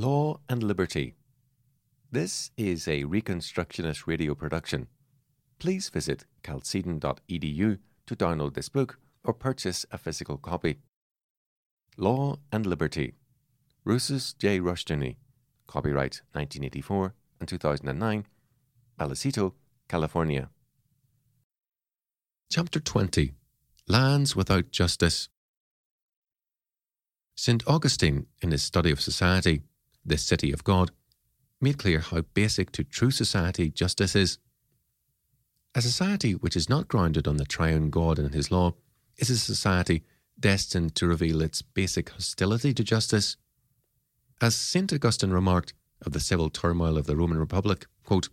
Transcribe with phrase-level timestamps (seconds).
[0.00, 1.14] Law and Liberty.
[2.10, 4.86] This is a Reconstructionist radio production.
[5.58, 10.78] Please visit chalcedon.edu to download this book or purchase a physical copy.
[11.98, 13.12] Law and Liberty.
[13.86, 14.58] Rousas J.
[14.58, 15.16] Rushdoony.
[15.66, 18.24] Copyright 1984 and 2009.
[18.98, 19.52] Vallecito,
[19.86, 20.48] California.
[22.50, 23.34] Chapter 20
[23.86, 25.28] Lands Without Justice.
[27.36, 27.62] St.
[27.66, 29.62] Augustine, in his study of society,
[30.04, 30.90] the city of God,
[31.60, 34.38] made clear how basic to true society justice is.
[35.74, 38.74] A society which is not grounded on the triune God and his law
[39.18, 40.02] is a society
[40.38, 43.36] destined to reveal its basic hostility to justice.
[44.40, 44.92] As St.
[44.92, 45.74] Augustine remarked
[46.04, 48.30] of the civil turmoil of the Roman Republic, quote,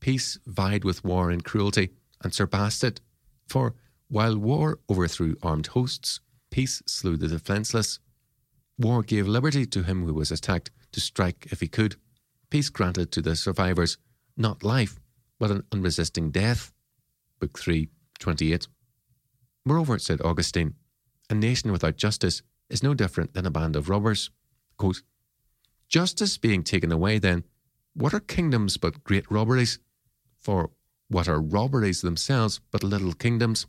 [0.00, 1.90] Peace vied with war in cruelty
[2.22, 3.00] and surpassed it,
[3.48, 3.74] for
[4.08, 7.98] while war overthrew armed hosts, peace slew the defenceless.
[8.78, 11.96] War gave liberty to him who was attacked to strike if he could.
[12.50, 13.98] Peace granted to the survivors
[14.36, 15.00] not life,
[15.38, 16.72] but an unresisting death.
[17.40, 18.68] Book 3, 28.
[19.64, 20.74] Moreover, said Augustine,
[21.28, 24.30] a nation without justice is no different than a band of robbers.
[24.76, 25.02] Quote,
[25.88, 27.44] justice being taken away, then,
[27.94, 29.78] what are kingdoms but great robberies?
[30.38, 30.70] For
[31.08, 33.66] what are robberies themselves but little kingdoms?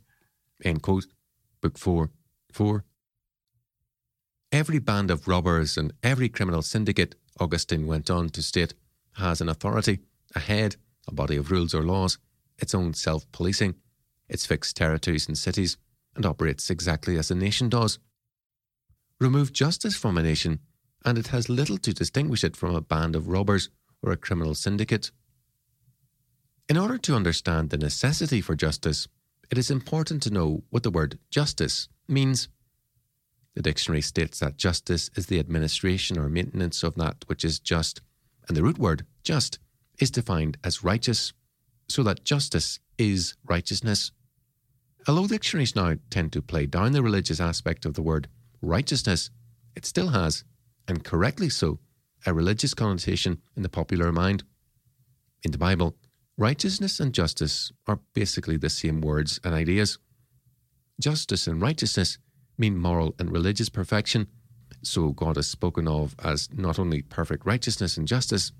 [0.62, 1.06] End quote.
[1.60, 2.10] Book 4,
[2.52, 2.84] 4.
[4.52, 8.74] Every band of robbers and every criminal syndicate, Augustine went on to state,
[9.12, 10.00] has an authority,
[10.34, 10.74] a head,
[11.06, 12.18] a body of rules or laws,
[12.58, 13.76] its own self policing,
[14.28, 15.76] its fixed territories and cities,
[16.16, 18.00] and operates exactly as a nation does.
[19.20, 20.58] Remove justice from a nation,
[21.04, 23.70] and it has little to distinguish it from a band of robbers
[24.02, 25.12] or a criminal syndicate.
[26.68, 29.06] In order to understand the necessity for justice,
[29.50, 32.48] it is important to know what the word justice means.
[33.54, 38.00] The dictionary states that justice is the administration or maintenance of that which is just,
[38.48, 39.58] and the root word just
[39.98, 41.32] is defined as righteous,
[41.88, 44.12] so that justice is righteousness.
[45.08, 48.28] Although dictionaries now tend to play down the religious aspect of the word
[48.62, 49.30] righteousness,
[49.74, 50.44] it still has,
[50.86, 51.78] and correctly so,
[52.26, 54.44] a religious connotation in the popular mind.
[55.42, 55.96] In the Bible,
[56.36, 59.98] righteousness and justice are basically the same words and ideas.
[61.00, 62.18] Justice and righteousness
[62.60, 64.28] mean moral and religious perfection.
[64.82, 68.52] So God is spoken of as not only perfect righteousness and justice,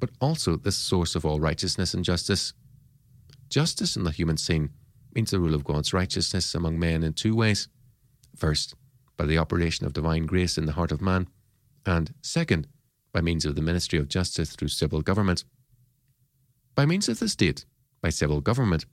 [0.00, 2.54] but also the source of all righteousness and justice.
[3.48, 4.70] Justice in the human scene
[5.14, 7.68] means the rule of God's righteousness among men in two ways.
[8.34, 8.74] First,
[9.16, 11.28] by the operation of divine grace in the heart of man,
[11.84, 12.66] and second,
[13.12, 15.44] by means of the ministry of justice through civil government.
[16.74, 17.66] By means of the state,
[18.00, 18.86] by civil government,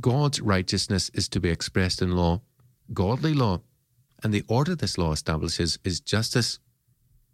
[0.00, 2.42] God's righteousness is to be expressed in law,
[2.92, 3.62] godly law,
[4.22, 6.58] and the order this law establishes is justice.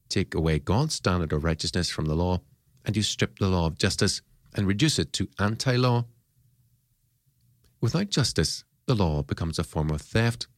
[0.08, 2.40] Take away God's standard of righteousness from the law,
[2.84, 4.22] and you strip the law of justice
[4.54, 6.06] and reduce it to anti law.
[7.80, 10.48] Without justice, the law becomes a form of theft.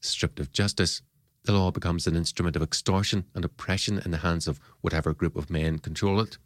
[0.00, 1.02] Stripped of justice,
[1.44, 5.36] the law becomes an instrument of extortion and oppression in the hands of whatever group
[5.36, 6.38] of men control it.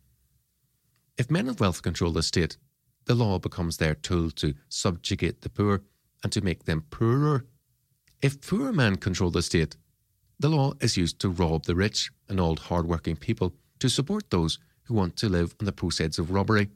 [1.19, 2.57] If men of wealth control the state,
[3.05, 5.83] the law becomes their tool to subjugate the poor
[6.23, 7.47] and to make them poorer
[8.23, 9.77] if poor men control the state,
[10.39, 14.59] the law is used to rob the rich and old hard-working people to support those
[14.85, 16.69] who want to live on the proceeds of robbery.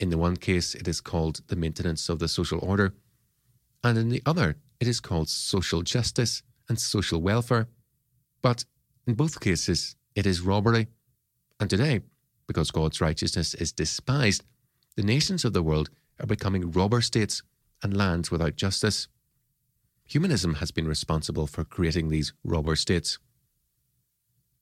[0.00, 2.94] In the one case, it is called the maintenance of the social order,
[3.82, 7.68] and in the other, it is called social justice and social welfare.
[8.42, 8.64] But
[9.06, 10.88] in both cases, it is robbery.
[11.60, 12.00] And today,
[12.46, 14.44] because God's righteousness is despised,
[14.96, 15.90] the nations of the world
[16.20, 17.42] are becoming robber states
[17.82, 19.08] and lands without justice.
[20.14, 23.18] Humanism has been responsible for creating these robber states.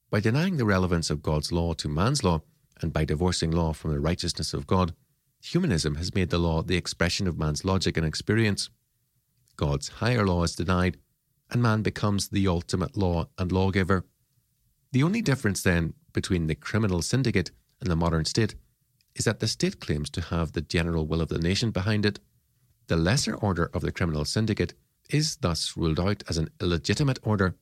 [0.08, 2.40] By denying the relevance of God's law to man's law,
[2.80, 4.94] and by divorcing law from the righteousness of God,
[5.42, 8.70] humanism has made the law the expression of man's logic and experience.
[9.56, 10.96] God's higher law is denied,
[11.50, 14.06] and man becomes the ultimate law and lawgiver.
[14.92, 18.54] The only difference, then, between the criminal syndicate and the modern state
[19.14, 22.20] is that the state claims to have the general will of the nation behind it.
[22.86, 24.72] The lesser order of the criminal syndicate
[25.12, 27.54] is thus ruled out as an illegitimate order.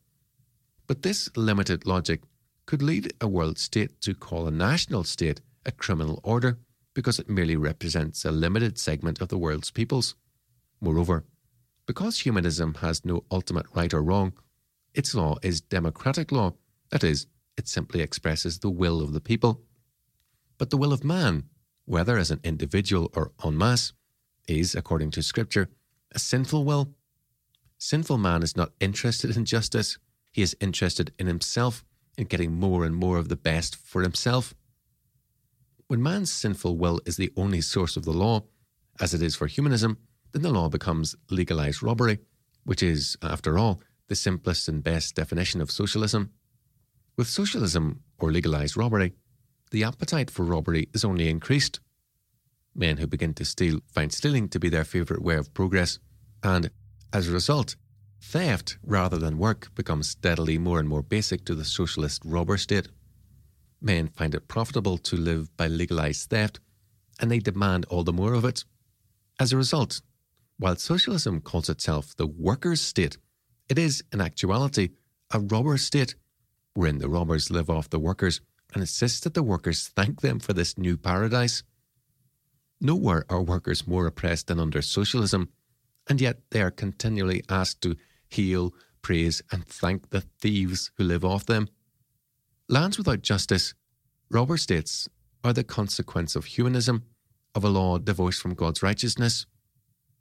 [0.86, 2.22] But this limited logic
[2.66, 6.58] could lead a world state to call a national state a criminal order
[6.94, 10.14] because it merely represents a limited segment of the world's peoples.
[10.80, 11.24] Moreover,
[11.86, 14.32] because humanism has no ultimate right or wrong,
[14.94, 16.54] its law is democratic law,
[16.90, 17.26] that is,
[17.56, 19.62] it simply expresses the will of the people.
[20.58, 21.44] But the will of man,
[21.84, 23.92] whether as an individual or en masse,
[24.46, 25.68] is, according to Scripture,
[26.12, 26.94] a sinful will
[27.82, 29.96] Sinful man is not interested in justice,
[30.32, 31.82] he is interested in himself
[32.18, 34.54] in getting more and more of the best for himself.
[35.86, 38.44] When man's sinful will is the only source of the law,
[39.00, 39.96] as it is for humanism,
[40.32, 42.18] then the law becomes legalized robbery,
[42.64, 46.32] which is, after all, the simplest and best definition of socialism.
[47.16, 49.14] With socialism, or legalized robbery,
[49.70, 51.80] the appetite for robbery is only increased.
[52.74, 55.98] Men who begin to steal find stealing to be their favourite way of progress,
[56.42, 56.70] and,
[57.12, 57.76] as a result,
[58.20, 62.88] theft rather than work becomes steadily more and more basic to the socialist robber state.
[63.80, 66.60] Men find it profitable to live by legalized theft,
[67.18, 68.64] and they demand all the more of it.
[69.38, 70.02] As a result,
[70.58, 73.16] while socialism calls itself the workers' state,
[73.68, 74.90] it is, in actuality,
[75.32, 76.14] a robber state,
[76.74, 78.40] wherein the robbers live off the workers
[78.74, 81.62] and insist that the workers thank them for this new paradise.
[82.80, 85.48] Nowhere are workers more oppressed than under socialism,
[86.10, 87.96] and yet they are continually asked to
[88.28, 91.68] heal, praise, and thank the thieves who live off them.
[92.68, 93.74] Lands without justice,
[94.28, 95.08] robber states,
[95.44, 97.04] are the consequence of humanism,
[97.54, 99.46] of a law divorced from God's righteousness.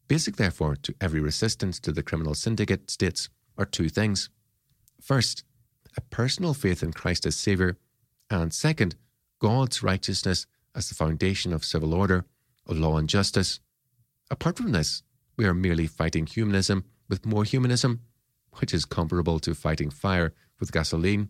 [0.08, 3.28] Basic, therefore, to every resistance to the criminal syndicate states
[3.58, 4.30] are two things.
[5.02, 5.44] First,
[5.98, 7.78] a personal faith in Christ as Saviour,
[8.30, 8.96] and second,
[9.40, 10.46] God's righteousness
[10.76, 12.26] as the foundation of civil order,
[12.68, 13.60] of law and justice.
[14.30, 15.02] Apart from this,
[15.40, 18.02] we are merely fighting humanism with more humanism,
[18.60, 21.30] which is comparable to fighting fire with gasoline.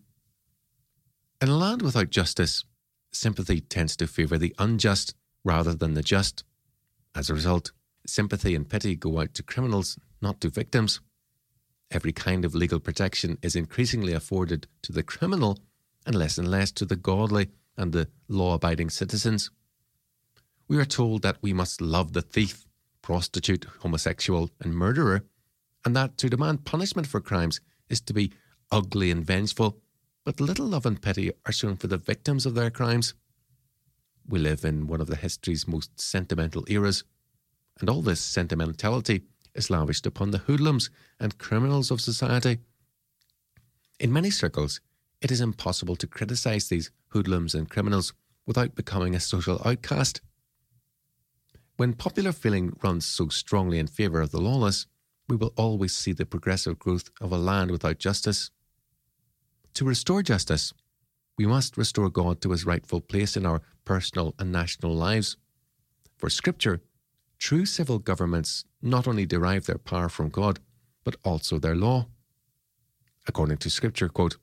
[1.39, 2.65] In a land without justice,
[3.11, 5.13] sympathy tends to favour the unjust
[5.43, 6.43] rather than the just.
[7.13, 7.71] As a result,
[8.07, 11.01] sympathy and pity go out to criminals, not to victims.
[11.91, 15.59] Every kind of legal protection is increasingly afforded to the criminal
[16.07, 19.51] and less and less to the godly and the law abiding citizens.
[20.67, 22.65] We are told that we must love the thief,
[23.09, 25.23] prostitute, homosexual, and murderer
[25.83, 27.59] and that to demand punishment for crimes
[27.89, 28.31] is to be
[28.71, 29.79] ugly and vengeful,
[30.23, 33.15] but little love and pity are shown for the victims of their crimes.
[34.27, 37.03] We live in one of the history's most sentimental eras,
[37.79, 39.23] and all this sentimentality
[39.55, 42.59] is lavished upon the hoodlums and criminals of society.
[43.99, 44.81] In many circles,
[45.19, 48.13] it is impossible to criticize these hoodlums and criminals
[48.45, 50.21] without becoming a social outcast.
[51.79, 54.85] When popular feeling runs so strongly in favour of the lawless,
[55.29, 58.51] we will always see the progressive growth of a land without justice.
[59.75, 60.73] To restore justice,
[61.37, 65.37] we must restore God to his rightful place in our personal and national lives.
[66.17, 66.81] For Scripture,
[67.37, 70.59] true civil governments not only derive their power from God,
[71.05, 72.07] but also their law.
[73.25, 74.35] According to Scripture, quote,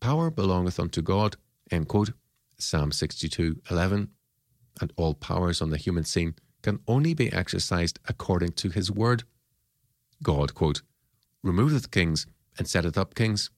[0.00, 1.36] Power belongeth unto God,
[1.70, 2.12] end quote,
[2.56, 4.08] Psalm 62 11,
[4.80, 9.24] and all powers on the human scene can only be exercised according to his word.
[10.22, 10.82] God, quote,
[11.42, 12.26] removeth kings
[12.58, 13.50] and setteth up kings,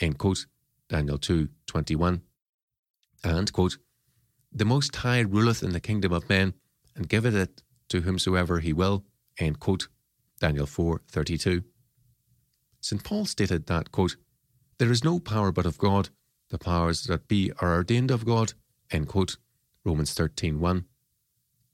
[0.00, 0.46] end quote,
[0.88, 2.22] Daniel 2 21.
[3.24, 3.78] And, quote,
[4.52, 6.54] the Most High ruleth in the kingdom of men
[6.94, 9.04] and giveth it to whomsoever he will,
[9.38, 9.88] end quote,
[10.40, 11.64] Daniel 4 32.
[12.80, 13.02] St.
[13.02, 14.16] Paul stated that, quote,
[14.78, 16.10] there is no power but of God,
[16.50, 18.52] the powers that be are ordained of God,
[18.90, 19.36] end quote,
[19.88, 20.84] Romans 13:1.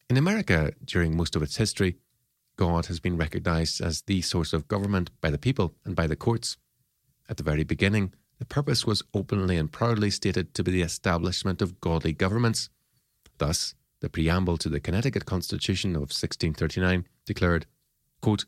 [0.09, 1.99] In America, during most of its history,
[2.55, 6.15] God has been recognized as the source of government by the people and by the
[6.15, 6.57] courts.
[7.29, 11.61] At the very beginning, the purpose was openly and proudly stated to be the establishment
[11.61, 12.71] of godly governments.
[13.39, 17.67] Thus, the preamble to the Connecticut Constitution of 1639 declared,
[18.21, 18.45] quote,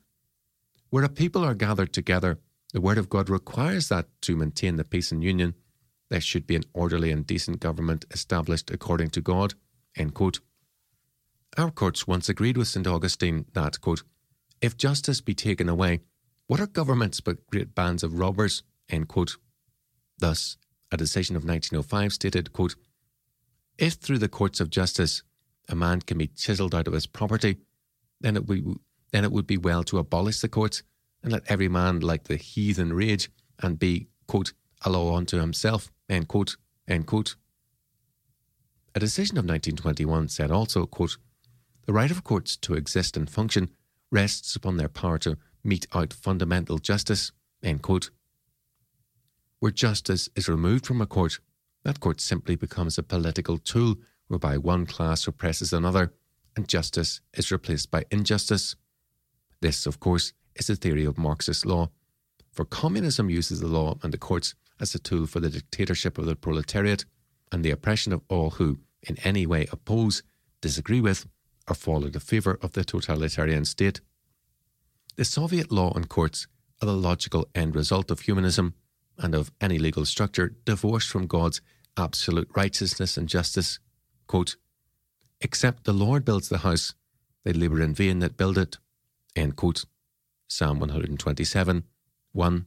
[0.90, 2.38] Where a people are gathered together,
[2.72, 5.54] the Word of God requires that to maintain the peace and union,
[6.08, 9.54] there should be an orderly and decent government established according to God.
[11.58, 12.86] Our courts once agreed with St.
[12.86, 14.02] Augustine that, quote,
[14.60, 16.00] if justice be taken away,
[16.46, 18.62] what are governments but great bands of robbers?
[20.18, 20.56] Thus,
[20.92, 22.76] a decision of 1905 stated, quote,
[23.78, 25.22] If through the courts of justice
[25.68, 27.56] a man can be chiselled out of his property,
[28.20, 28.78] then it, would,
[29.12, 30.82] then it would be well to abolish the courts
[31.22, 34.52] and let every man like the heathen rage and be, quote,
[34.86, 36.56] a unto himself, end quote,
[36.88, 37.36] end quote.
[38.94, 41.18] A decision of 1921 said also, quote,
[41.86, 43.70] the right of courts to exist and function
[44.10, 47.32] rests upon their power to mete out fundamental justice.
[47.62, 48.10] End quote.
[49.60, 51.38] Where justice is removed from a court,
[51.84, 53.96] that court simply becomes a political tool
[54.28, 56.12] whereby one class oppresses another
[56.56, 58.76] and justice is replaced by injustice.
[59.60, 61.90] This, of course, is the theory of Marxist law.
[62.52, 66.26] For communism uses the law and the courts as a tool for the dictatorship of
[66.26, 67.04] the proletariat
[67.52, 70.22] and the oppression of all who, in any way, oppose,
[70.60, 71.26] disagree with,
[71.68, 74.00] or fall into favour of the totalitarian state.
[75.16, 76.46] The Soviet law and courts
[76.82, 78.74] are the logical end result of humanism,
[79.18, 81.60] and of any legal structure divorced from God's
[81.96, 83.78] absolute righteousness and justice.
[84.26, 84.56] Quote,
[85.40, 86.94] Except the Lord builds the house,
[87.44, 88.76] they labour in vain that build it.
[89.34, 89.84] End quote.
[90.48, 91.84] Psalm 127,
[92.32, 92.66] 1.